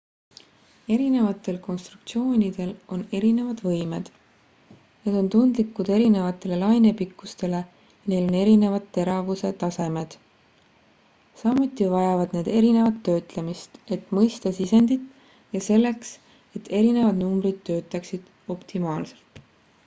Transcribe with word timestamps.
erinevatel 0.93 1.57
konstruktsioonidel 1.65 2.69
on 2.95 3.01
erinevad 3.17 3.59
võimed 3.65 4.07
need 5.03 5.17
on 5.19 5.27
tundlikud 5.35 5.91
erinevatele 5.97 6.57
lainepikkustele 6.63 7.59
ja 7.59 8.07
neil 8.15 8.25
on 8.33 8.37
erinevad 8.41 8.87
teravuse 8.97 9.51
tasemed 9.65 10.17
samuti 11.43 11.91
vajavad 11.93 12.35
need 12.39 12.51
erinevat 12.61 12.99
töötlemist 13.11 13.79
et 13.99 14.11
mõista 14.21 14.55
sisendit 14.63 15.07
ja 15.57 15.65
selleks 15.69 16.17
et 16.61 16.75
erinevad 16.81 17.23
numbrid 17.23 17.63
töötaksid 17.71 18.37
optimaalselt 18.59 19.43